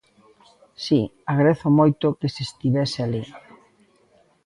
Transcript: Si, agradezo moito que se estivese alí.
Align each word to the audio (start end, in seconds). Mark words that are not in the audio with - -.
Si, 0.85 1.01
agradezo 1.33 1.67
moito 1.79 2.05
que 2.19 2.27
se 2.35 2.41
estivese 2.47 2.97
alí. 3.01 3.23